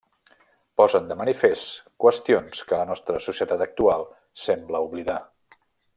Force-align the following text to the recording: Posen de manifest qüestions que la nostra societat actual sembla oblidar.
Posen 0.81 1.09
de 1.09 1.17
manifest 1.19 1.75
qüestions 2.05 2.63
que 2.71 2.79
la 2.81 2.89
nostra 2.93 3.21
societat 3.27 3.65
actual 3.67 4.09
sembla 4.49 4.83
oblidar. 4.89 5.19